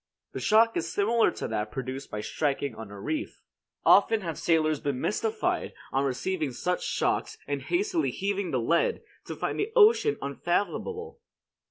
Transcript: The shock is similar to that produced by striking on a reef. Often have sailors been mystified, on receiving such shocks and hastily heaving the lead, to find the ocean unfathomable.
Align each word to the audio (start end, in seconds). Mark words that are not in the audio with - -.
The 0.33 0.39
shock 0.39 0.75
is 0.75 0.91
similar 0.91 1.29
to 1.29 1.47
that 1.49 1.71
produced 1.71 2.09
by 2.09 2.21
striking 2.21 2.73
on 2.73 2.89
a 2.89 2.99
reef. 2.99 3.43
Often 3.85 4.21
have 4.21 4.39
sailors 4.39 4.79
been 4.79 4.99
mystified, 4.99 5.73
on 5.91 6.05
receiving 6.05 6.53
such 6.53 6.83
shocks 6.83 7.37
and 7.45 7.61
hastily 7.61 8.09
heaving 8.09 8.49
the 8.49 8.59
lead, 8.59 9.03
to 9.25 9.35
find 9.35 9.59
the 9.59 9.71
ocean 9.75 10.17
unfathomable. 10.19 11.19